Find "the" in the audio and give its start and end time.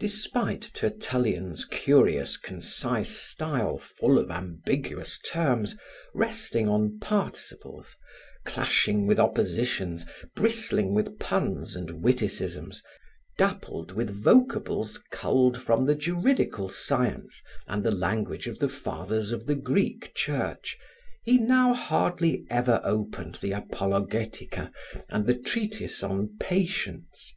15.84-15.94, 17.84-17.90, 18.60-18.70, 19.44-19.54, 23.42-23.50, 25.26-25.38